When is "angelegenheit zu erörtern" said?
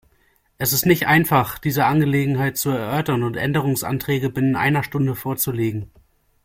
1.85-3.21